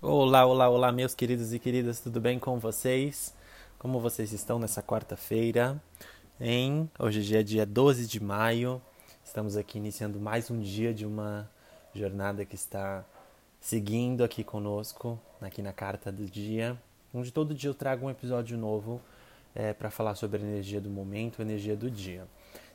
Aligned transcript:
Olá, 0.00 0.46
olá, 0.46 0.68
olá, 0.68 0.92
meus 0.92 1.12
queridos 1.12 1.52
e 1.52 1.58
queridas, 1.58 1.98
tudo 1.98 2.20
bem 2.20 2.38
com 2.38 2.56
vocês? 2.60 3.34
Como 3.80 3.98
vocês 3.98 4.32
estão 4.32 4.56
nessa 4.56 4.80
quarta-feira? 4.80 5.82
Em 6.40 6.88
hoje 7.00 7.36
é 7.36 7.42
dia 7.42 7.66
12 7.66 8.06
de 8.06 8.22
maio. 8.22 8.80
Estamos 9.24 9.56
aqui 9.56 9.76
iniciando 9.76 10.20
mais 10.20 10.52
um 10.52 10.60
dia 10.60 10.94
de 10.94 11.04
uma 11.04 11.50
jornada 11.92 12.44
que 12.44 12.54
está 12.54 13.04
seguindo 13.60 14.22
aqui 14.22 14.44
conosco, 14.44 15.18
aqui 15.40 15.60
na 15.60 15.72
carta 15.72 16.12
do 16.12 16.26
dia, 16.26 16.80
onde 17.12 17.32
todo 17.32 17.52
dia 17.52 17.68
eu 17.68 17.74
trago 17.74 18.06
um 18.06 18.10
episódio 18.10 18.56
novo 18.56 19.00
é, 19.52 19.72
para 19.72 19.90
falar 19.90 20.14
sobre 20.14 20.40
a 20.40 20.44
energia 20.46 20.80
do 20.80 20.88
momento, 20.88 21.42
a 21.42 21.44
energia 21.44 21.74
do 21.74 21.90
dia. 21.90 22.24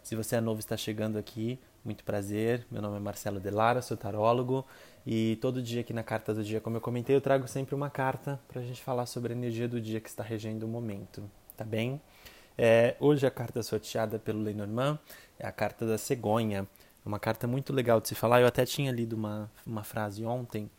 Se 0.03 0.15
você 0.17 0.35
é 0.35 0.41
novo 0.41 0.59
e 0.59 0.59
está 0.59 0.75
chegando 0.75 1.17
aqui, 1.17 1.57
muito 1.83 2.03
prazer. 2.03 2.67
Meu 2.69 2.81
nome 2.81 2.97
é 2.97 2.99
Marcelo 2.99 3.39
Delara, 3.39 3.81
sou 3.81 3.95
tarólogo 3.95 4.65
e 5.07 5.37
todo 5.41 5.61
dia 5.61 5.79
aqui 5.79 5.93
na 5.93 6.03
carta 6.03 6.33
do 6.33 6.43
dia, 6.43 6.59
como 6.59 6.75
eu 6.75 6.81
comentei, 6.81 7.15
eu 7.15 7.21
trago 7.21 7.47
sempre 7.47 7.73
uma 7.73 7.89
carta 7.89 8.37
para 8.49 8.59
a 8.59 8.63
gente 8.65 8.81
falar 8.81 9.05
sobre 9.05 9.31
a 9.31 9.35
energia 9.35 9.65
do 9.65 9.79
dia 9.79 10.01
que 10.01 10.09
está 10.09 10.21
regendo 10.21 10.65
o 10.65 10.69
momento, 10.69 11.23
tá 11.55 11.63
bem? 11.63 12.01
É, 12.57 12.97
hoje 12.99 13.25
a 13.25 13.31
carta 13.31 13.63
sorteada 13.63 14.19
pelo 14.19 14.41
Lenormand 14.43 14.99
é 15.39 15.47
a 15.47 15.53
carta 15.53 15.87
da 15.87 15.97
cegonha. 15.97 16.67
É 17.05 17.07
uma 17.07 17.17
carta 17.17 17.47
muito 17.47 17.71
legal 17.71 18.01
de 18.01 18.09
se 18.09 18.15
falar. 18.15 18.41
Eu 18.41 18.47
até 18.47 18.65
tinha 18.65 18.91
lido 18.91 19.13
uma, 19.13 19.49
uma 19.65 19.85
frase 19.85 20.25
ontem 20.25 20.69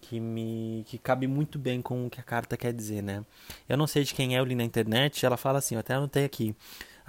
que 0.00 0.20
me 0.20 0.84
que 0.86 0.98
cabe 0.98 1.26
muito 1.26 1.58
bem 1.58 1.80
com 1.82 2.06
o 2.06 2.10
que 2.10 2.20
a 2.20 2.22
carta 2.22 2.56
quer 2.56 2.72
dizer, 2.72 3.02
né? 3.02 3.24
Eu 3.66 3.78
não 3.78 3.86
sei 3.86 4.04
de 4.04 4.14
quem 4.14 4.36
é, 4.36 4.40
eu 4.40 4.44
li 4.44 4.54
na 4.54 4.62
internet, 4.62 5.24
ela 5.24 5.36
fala 5.38 5.58
assim, 5.58 5.74
eu 5.74 5.80
até 5.80 5.94
anotei 5.94 6.24
aqui. 6.24 6.54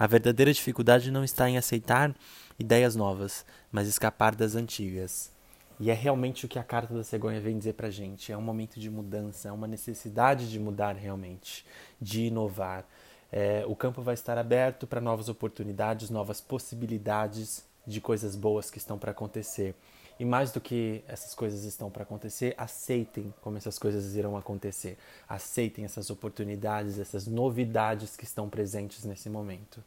A 0.00 0.06
verdadeira 0.06 0.50
dificuldade 0.50 1.10
não 1.10 1.22
está 1.22 1.46
em 1.50 1.58
aceitar 1.58 2.16
ideias 2.58 2.96
novas, 2.96 3.44
mas 3.70 3.86
escapar 3.86 4.34
das 4.34 4.54
antigas. 4.54 5.30
E 5.78 5.90
é 5.90 5.92
realmente 5.92 6.46
o 6.46 6.48
que 6.48 6.58
a 6.58 6.64
carta 6.64 6.94
da 6.94 7.04
cegonha 7.04 7.38
vem 7.38 7.58
dizer 7.58 7.74
pra 7.74 7.90
gente. 7.90 8.32
É 8.32 8.36
um 8.36 8.40
momento 8.40 8.80
de 8.80 8.88
mudança, 8.88 9.50
é 9.50 9.52
uma 9.52 9.66
necessidade 9.66 10.50
de 10.50 10.58
mudar 10.58 10.96
realmente, 10.96 11.66
de 12.00 12.22
inovar. 12.22 12.86
É, 13.30 13.62
o 13.66 13.76
campo 13.76 14.00
vai 14.00 14.14
estar 14.14 14.38
aberto 14.38 14.86
para 14.86 15.02
novas 15.02 15.28
oportunidades, 15.28 16.08
novas 16.08 16.40
possibilidades 16.40 17.62
de 17.86 18.00
coisas 18.00 18.34
boas 18.34 18.70
que 18.70 18.78
estão 18.78 18.98
para 18.98 19.10
acontecer. 19.10 19.74
E 20.20 20.24
mais 20.26 20.52
do 20.52 20.60
que 20.60 21.02
essas 21.08 21.34
coisas 21.34 21.64
estão 21.64 21.90
para 21.90 22.02
acontecer, 22.02 22.54
aceitem 22.58 23.32
como 23.40 23.56
essas 23.56 23.78
coisas 23.78 24.14
irão 24.14 24.36
acontecer. 24.36 24.98
Aceitem 25.26 25.82
essas 25.86 26.10
oportunidades, 26.10 26.98
essas 26.98 27.26
novidades 27.26 28.18
que 28.18 28.24
estão 28.24 28.46
presentes 28.46 29.02
nesse 29.06 29.30
momento. 29.30 29.82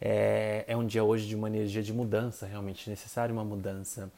É, 0.00 0.64
é 0.68 0.76
um 0.76 0.86
dia 0.86 1.02
hoje 1.02 1.26
de 1.26 1.34
uma 1.34 1.48
energia 1.48 1.82
de 1.82 1.92
mudança, 1.92 2.46
realmente 2.46 2.88
necessária 2.88 3.32
uma 3.32 3.44
mudança 3.44 4.12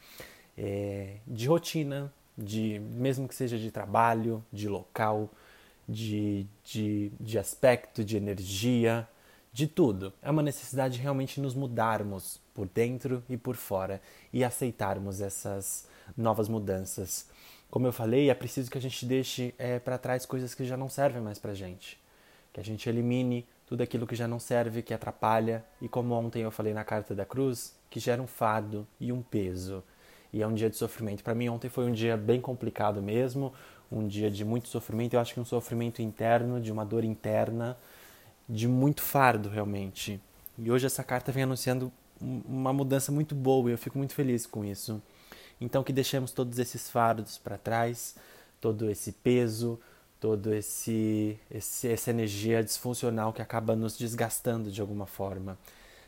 é, 0.55 1.15
de 1.25 1.47
rotina, 1.47 2.13
de 2.37 2.77
mesmo 2.77 3.27
que 3.27 3.33
seja 3.33 3.57
de 3.57 3.71
trabalho, 3.71 4.45
de 4.53 4.69
local, 4.69 5.27
de, 5.89 6.45
de, 6.63 7.11
de 7.19 7.39
aspecto, 7.39 8.05
de 8.05 8.15
energia, 8.15 9.09
de 9.51 9.65
tudo. 9.65 10.13
É 10.21 10.29
uma 10.29 10.43
necessidade 10.43 10.97
de 10.97 11.01
realmente 11.01 11.41
nos 11.41 11.55
mudarmos 11.55 12.39
por 12.57 12.67
dentro 12.67 13.23
e 13.29 13.37
por 13.37 13.55
fora 13.55 14.01
e 14.33 14.43
aceitarmos 14.43 15.21
essas 15.21 15.87
novas 16.17 16.49
mudanças. 16.49 17.29
Como 17.69 17.85
eu 17.85 17.93
falei, 17.93 18.31
é 18.31 18.33
preciso 18.33 18.71
que 18.71 18.79
a 18.79 18.81
gente 18.81 19.05
deixe 19.05 19.53
é, 19.59 19.77
para 19.77 19.95
trás 19.99 20.25
coisas 20.25 20.55
que 20.55 20.65
já 20.65 20.75
não 20.75 20.89
servem 20.89 21.21
mais 21.21 21.37
para 21.37 21.53
gente, 21.53 21.99
que 22.51 22.59
a 22.59 22.63
gente 22.63 22.89
elimine 22.89 23.45
tudo 23.67 23.83
aquilo 23.83 24.07
que 24.07 24.15
já 24.15 24.27
não 24.27 24.39
serve, 24.39 24.81
que 24.81 24.91
atrapalha, 24.91 25.63
e 25.79 25.87
como 25.87 26.15
ontem 26.15 26.41
eu 26.41 26.49
falei 26.49 26.73
na 26.73 26.83
carta 26.83 27.13
da 27.13 27.27
cruz, 27.27 27.75
que 27.91 27.99
gera 27.99 28.19
um 28.19 28.25
fardo 28.25 28.87
e 28.99 29.11
um 29.11 29.21
peso. 29.21 29.83
E 30.33 30.41
é 30.41 30.47
um 30.47 30.55
dia 30.55 30.69
de 30.69 30.77
sofrimento. 30.77 31.23
Para 31.23 31.35
mim, 31.35 31.49
ontem 31.49 31.69
foi 31.69 31.85
um 31.85 31.91
dia 31.91 32.17
bem 32.17 32.41
complicado 32.41 33.03
mesmo, 33.03 33.53
um 33.91 34.07
dia 34.07 34.31
de 34.31 34.43
muito 34.43 34.67
sofrimento. 34.67 35.13
Eu 35.13 35.19
acho 35.19 35.35
que 35.35 35.39
um 35.39 35.45
sofrimento 35.45 36.01
interno, 36.01 36.59
de 36.59 36.71
uma 36.71 36.83
dor 36.83 37.03
interna, 37.03 37.77
de 38.49 38.67
muito 38.67 39.03
fardo 39.03 39.47
realmente. 39.47 40.19
E 40.57 40.71
hoje 40.71 40.87
essa 40.87 41.03
carta 41.03 41.31
vem 41.31 41.43
anunciando 41.43 41.91
uma 42.19 42.73
mudança 42.73 43.11
muito 43.11 43.35
boa 43.35 43.69
e 43.69 43.73
eu 43.73 43.77
fico 43.77 43.97
muito 43.97 44.13
feliz 44.13 44.45
com 44.45 44.63
isso. 44.65 45.01
Então, 45.59 45.83
que 45.83 45.91
deixemos 45.91 46.31
todos 46.31 46.59
esses 46.59 46.89
fardos 46.89 47.37
para 47.37 47.57
trás, 47.57 48.15
todo 48.61 48.89
esse 48.89 49.11
peso, 49.11 49.79
todo 50.19 50.53
esse, 50.53 51.37
esse 51.49 51.87
essa 51.87 52.09
energia 52.09 52.63
disfuncional 52.63 53.31
que 53.33 53.41
acaba 53.41 53.75
nos 53.75 53.97
desgastando 53.97 54.71
de 54.71 54.81
alguma 54.81 55.05
forma, 55.05 55.57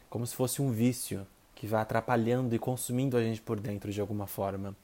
como 0.10 0.26
se 0.26 0.36
fosse 0.36 0.62
um 0.62 0.72
vício 0.72 1.26
que 1.56 1.68
vai 1.68 1.82
atrapalhando 1.82 2.56
e 2.56 2.60
consumindo 2.60 3.18
a 3.18 3.22
gente 3.22 3.42
por 3.42 3.60
dentro 3.60 3.92
de 3.92 4.02
alguma 4.02 4.26
forma. 4.28 4.76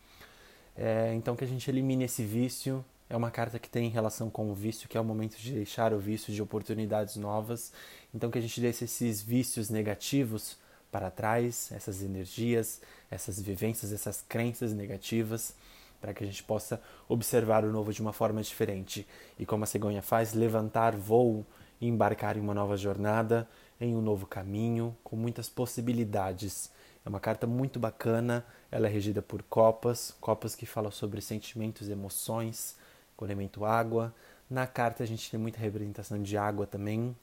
É, 0.76 1.14
então 1.16 1.36
que 1.36 1.44
a 1.44 1.48
gente 1.48 1.70
elimine 1.70 2.04
esse 2.04 2.24
vício 2.24 2.84
é 3.10 3.16
uma 3.16 3.32
carta 3.32 3.58
que 3.58 3.70
tem 3.70 3.88
relação 3.90 4.30
com 4.30 4.52
o 4.52 4.54
vício, 4.54 4.90
que 4.90 4.98
é 4.98 5.02
o 5.02 5.04
momento 5.04 5.38
de 5.38 5.54
deixar 5.54 5.94
o 5.94 6.00
vício 6.00 6.34
de 6.34 6.42
oportunidades 6.42 7.16
novas. 7.16 7.72
Então 8.14 8.30
que 8.30 8.38
a 8.38 8.42
gente 8.42 8.60
deixe 8.60 8.86
esses 8.86 9.22
vícios 9.22 9.70
negativos 9.70 10.58
para 10.96 11.12
trás, 11.12 11.74
essas 11.74 12.02
energias, 12.02 12.80
essas 13.12 13.38
vivências, 13.38 13.92
essas 13.92 14.24
crenças 14.30 14.72
negativas 14.72 15.54
para 16.00 16.14
que 16.14 16.24
a 16.24 16.26
gente 16.26 16.42
possa 16.42 16.82
observar 17.10 17.66
o 17.66 17.70
novo 17.70 17.92
de 17.92 18.02
uma 18.02 18.14
forma 18.14 18.42
diferente. 18.42 19.06
E 19.38 19.46
como 19.46 19.66
a 19.66 19.68
cegonha 19.68 20.02
faz, 20.02 20.34
levantar 20.34 20.96
voo 20.96 21.46
e 21.82 21.88
embarcar 21.90 22.38
em 22.38 22.40
uma 22.40 22.54
nova 22.54 22.78
jornada, 22.78 23.46
em 23.82 23.94
um 23.94 24.02
novo 24.02 24.26
caminho, 24.26 24.96
com 25.04 25.18
muitas 25.18 25.50
possibilidades. 25.50 26.72
É 27.06 27.10
uma 27.10 27.20
carta 27.20 27.46
muito 27.46 27.78
bacana, 27.78 28.46
ela 28.72 28.88
é 28.88 28.90
regida 28.90 29.22
por 29.22 29.44
copas, 29.44 30.16
copas 30.22 30.56
que 30.56 30.66
falam 30.66 30.92
sobre 30.92 31.20
sentimentos, 31.20 31.90
emoções, 31.90 32.78
com 33.18 33.26
elemento 33.26 33.66
água. 33.66 34.16
Na 34.50 34.66
carta 34.66 35.04
a 35.04 35.06
gente 35.06 35.30
tem 35.30 35.38
muita 35.38 35.60
representação 35.60 36.24
de 36.24 36.38
água 36.38 36.66
também, 36.66 37.14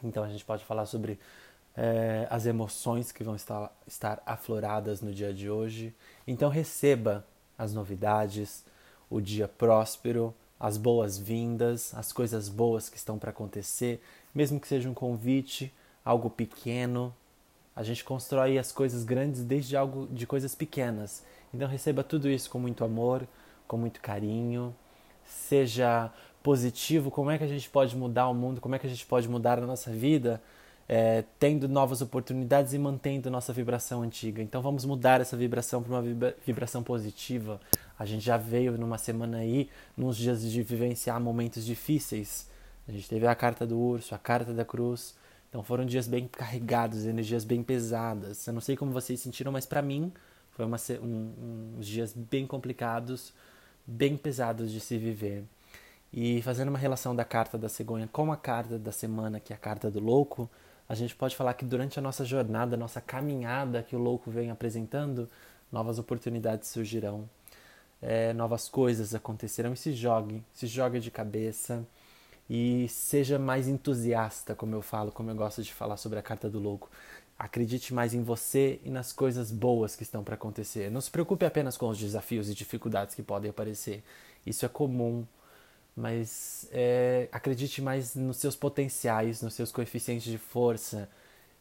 então 0.00 0.22
a 0.22 0.28
gente 0.28 0.44
pode 0.44 0.64
falar 0.64 0.86
sobre 0.86 1.18
é, 1.76 2.26
as 2.30 2.46
emoções 2.46 3.12
que 3.12 3.24
vão 3.24 3.34
estar, 3.34 3.72
estar 3.86 4.22
afloradas 4.26 5.00
no 5.00 5.12
dia 5.12 5.32
de 5.32 5.50
hoje. 5.50 5.94
Então 6.26 6.48
receba 6.48 7.24
as 7.56 7.72
novidades, 7.72 8.64
o 9.08 9.20
dia 9.20 9.48
próspero, 9.48 10.34
as 10.58 10.76
boas-vindas, 10.76 11.94
as 11.94 12.12
coisas 12.12 12.48
boas 12.48 12.88
que 12.88 12.96
estão 12.96 13.18
para 13.18 13.30
acontecer, 13.30 14.02
mesmo 14.34 14.60
que 14.60 14.68
seja 14.68 14.88
um 14.88 14.94
convite, 14.94 15.72
algo 16.04 16.28
pequeno. 16.28 17.14
A 17.74 17.82
gente 17.82 18.04
constrói 18.04 18.58
as 18.58 18.72
coisas 18.72 19.04
grandes 19.04 19.42
desde 19.42 19.76
algo 19.76 20.06
de 20.08 20.26
coisas 20.26 20.54
pequenas. 20.54 21.24
Então 21.52 21.68
receba 21.68 22.04
tudo 22.04 22.28
isso 22.28 22.50
com 22.50 22.58
muito 22.58 22.84
amor, 22.84 23.26
com 23.66 23.76
muito 23.76 24.00
carinho. 24.00 24.74
Seja 25.24 26.12
positivo, 26.42 27.10
como 27.10 27.30
é 27.30 27.38
que 27.38 27.44
a 27.44 27.48
gente 27.48 27.68
pode 27.68 27.96
mudar 27.96 28.28
o 28.28 28.34
mundo, 28.34 28.60
como 28.60 28.74
é 28.74 28.78
que 28.78 28.86
a 28.86 28.90
gente 28.90 29.06
pode 29.06 29.28
mudar 29.28 29.58
a 29.58 29.66
nossa 29.66 29.90
vida 29.90 30.42
é, 30.92 31.22
tendo 31.38 31.68
novas 31.68 32.02
oportunidades 32.02 32.72
e 32.72 32.78
mantendo 32.78 33.30
nossa 33.30 33.52
vibração 33.52 34.02
antiga. 34.02 34.42
Então 34.42 34.60
vamos 34.60 34.84
mudar 34.84 35.20
essa 35.20 35.36
vibração 35.36 35.80
para 35.80 35.92
uma 35.92 36.34
vibração 36.44 36.82
positiva. 36.82 37.60
A 37.96 38.04
gente 38.04 38.24
já 38.24 38.36
veio 38.36 38.76
numa 38.76 38.98
semana 38.98 39.38
aí, 39.38 39.70
nos 39.96 40.16
dias 40.16 40.42
de 40.42 40.62
vivenciar 40.64 41.20
momentos 41.20 41.64
difíceis. 41.64 42.50
A 42.88 42.90
gente 42.90 43.08
teve 43.08 43.24
a 43.24 43.36
carta 43.36 43.64
do 43.64 43.78
urso, 43.78 44.16
a 44.16 44.18
carta 44.18 44.52
da 44.52 44.64
cruz. 44.64 45.14
Então 45.48 45.62
foram 45.62 45.86
dias 45.86 46.08
bem 46.08 46.26
carregados, 46.26 47.06
energias 47.06 47.44
bem 47.44 47.62
pesadas. 47.62 48.44
Eu 48.48 48.52
não 48.52 48.60
sei 48.60 48.76
como 48.76 48.90
vocês 48.90 49.20
sentiram, 49.20 49.52
mas 49.52 49.66
para 49.66 49.80
mim 49.80 50.12
foi 50.50 50.64
uma, 50.64 50.76
um, 51.00 51.76
uns 51.78 51.86
dias 51.86 52.12
bem 52.12 52.48
complicados, 52.48 53.32
bem 53.86 54.16
pesados 54.16 54.72
de 54.72 54.80
se 54.80 54.98
viver. 54.98 55.44
E 56.12 56.42
fazendo 56.42 56.70
uma 56.70 56.78
relação 56.78 57.14
da 57.14 57.24
carta 57.24 57.56
da 57.56 57.68
cegonha 57.68 58.08
com 58.10 58.32
a 58.32 58.36
carta 58.36 58.76
da 58.76 58.90
semana, 58.90 59.38
que 59.38 59.52
é 59.52 59.56
a 59.56 59.58
carta 59.58 59.88
do 59.88 60.00
louco, 60.00 60.50
a 60.90 60.94
gente 60.96 61.14
pode 61.14 61.36
falar 61.36 61.54
que 61.54 61.64
durante 61.64 62.00
a 62.00 62.02
nossa 62.02 62.24
jornada, 62.24 62.74
a 62.74 62.76
nossa 62.76 63.00
caminhada 63.00 63.80
que 63.80 63.94
o 63.94 63.98
louco 64.00 64.28
vem 64.28 64.50
apresentando, 64.50 65.30
novas 65.70 66.00
oportunidades 66.00 66.68
surgirão, 66.68 67.30
é, 68.02 68.32
novas 68.32 68.68
coisas 68.68 69.14
acontecerão 69.14 69.72
e 69.72 69.76
se 69.76 69.92
jogue, 69.92 70.42
se 70.52 70.66
jogue 70.66 70.98
de 70.98 71.08
cabeça 71.08 71.86
e 72.48 72.88
seja 72.88 73.38
mais 73.38 73.68
entusiasta, 73.68 74.52
como 74.56 74.74
eu 74.74 74.82
falo, 74.82 75.12
como 75.12 75.30
eu 75.30 75.36
gosto 75.36 75.62
de 75.62 75.72
falar 75.72 75.96
sobre 75.96 76.18
a 76.18 76.22
carta 76.22 76.50
do 76.50 76.58
louco. 76.58 76.90
Acredite 77.38 77.94
mais 77.94 78.12
em 78.12 78.24
você 78.24 78.80
e 78.84 78.90
nas 78.90 79.12
coisas 79.12 79.52
boas 79.52 79.94
que 79.94 80.02
estão 80.02 80.24
para 80.24 80.34
acontecer. 80.34 80.90
Não 80.90 81.00
se 81.00 81.08
preocupe 81.08 81.44
apenas 81.44 81.76
com 81.76 81.88
os 81.88 81.98
desafios 81.98 82.50
e 82.50 82.54
dificuldades 82.54 83.14
que 83.14 83.22
podem 83.22 83.48
aparecer. 83.48 84.02
Isso 84.44 84.66
é 84.66 84.68
comum 84.68 85.24
mas 85.96 86.68
é, 86.72 87.28
acredite 87.32 87.82
mais 87.82 88.14
nos 88.14 88.38
seus 88.38 88.56
potenciais, 88.56 89.42
nos 89.42 89.54
seus 89.54 89.72
coeficientes 89.72 90.30
de 90.30 90.38
força 90.38 91.08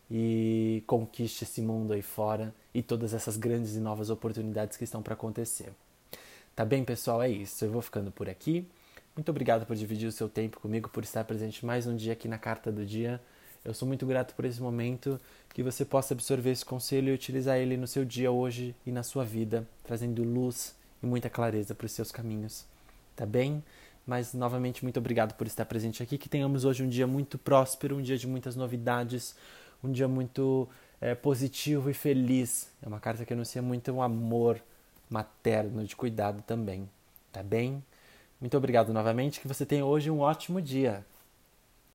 e 0.09 0.83
conquiste 0.87 1.43
esse 1.43 1.61
mundo 1.61 1.93
aí 1.93 2.01
fora 2.01 2.53
e 2.73 2.81
todas 2.81 3.13
essas 3.13 3.37
grandes 3.37 3.75
e 3.75 3.79
novas 3.79 4.09
oportunidades 4.09 4.77
que 4.77 4.83
estão 4.83 5.01
para 5.01 5.13
acontecer. 5.13 5.71
Tá 6.55 6.65
bem, 6.65 6.83
pessoal? 6.83 7.21
É 7.21 7.29
isso. 7.29 7.63
Eu 7.63 7.71
vou 7.71 7.81
ficando 7.81 8.11
por 8.11 8.29
aqui. 8.29 8.67
Muito 9.15 9.29
obrigado 9.29 9.65
por 9.65 9.75
dividir 9.75 10.07
o 10.07 10.11
seu 10.11 10.29
tempo 10.29 10.59
comigo, 10.59 10.89
por 10.89 11.03
estar 11.03 11.23
presente 11.23 11.65
mais 11.65 11.85
um 11.85 11.95
dia 11.95 12.13
aqui 12.13 12.27
na 12.27 12.37
Carta 12.37 12.71
do 12.71 12.85
Dia. 12.85 13.21
Eu 13.63 13.73
sou 13.73 13.87
muito 13.87 14.05
grato 14.05 14.33
por 14.33 14.45
esse 14.45 14.61
momento, 14.61 15.19
que 15.53 15.61
você 15.61 15.83
possa 15.83 16.13
absorver 16.13 16.51
esse 16.51 16.63
conselho 16.63 17.09
e 17.09 17.13
utilizar 17.13 17.57
ele 17.57 17.75
no 17.75 17.85
seu 17.85 18.05
dia 18.05 18.31
hoje 18.31 18.73
e 18.85 18.91
na 18.91 19.03
sua 19.03 19.25
vida, 19.25 19.67
trazendo 19.83 20.23
luz 20.23 20.73
e 21.03 21.05
muita 21.05 21.29
clareza 21.29 21.75
para 21.75 21.85
os 21.85 21.91
seus 21.91 22.11
caminhos. 22.11 22.65
tá 23.15 23.25
bem? 23.25 23.61
Mas 24.09 24.33
novamente 24.33 24.81
muito 24.81 24.97
obrigado 24.97 25.35
por 25.35 25.45
estar 25.45 25.65
presente 25.65 26.01
aqui. 26.01 26.17
Que 26.17 26.27
tenhamos 26.27 26.65
hoje 26.65 26.81
um 26.81 26.89
dia 26.89 27.05
muito 27.05 27.37
próspero, 27.37 27.95
um 27.95 28.01
dia 28.01 28.17
de 28.17 28.25
muitas 28.25 28.55
novidades, 28.55 29.35
um 29.83 29.91
dia 29.91 30.07
muito 30.07 30.67
é, 30.99 31.13
positivo 31.13 31.91
e 31.91 31.93
feliz. 31.93 32.71
É 32.81 32.87
uma 32.87 32.99
carta 32.99 33.23
que 33.23 33.33
anuncia 33.33 33.61
muito 33.61 33.91
um 33.91 34.01
amor 34.01 34.59
materno, 35.07 35.85
de 35.85 35.95
cuidado 35.95 36.41
também, 36.41 36.89
tá 37.31 37.43
bem? 37.43 37.83
Muito 38.41 38.57
obrigado 38.57 38.91
novamente. 38.91 39.39
Que 39.39 39.47
você 39.47 39.63
tenha 39.63 39.85
hoje 39.85 40.09
um 40.09 40.21
ótimo 40.21 40.59
dia. 40.59 41.05